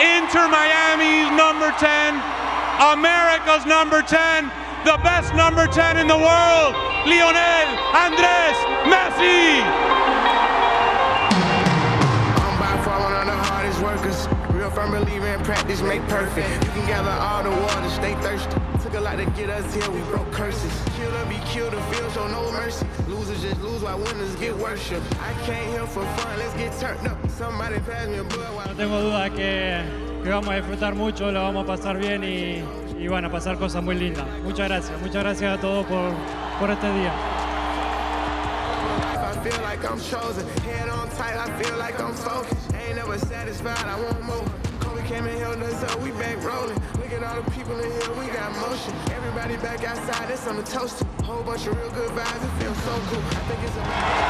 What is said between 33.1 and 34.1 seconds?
a pasar cosas muy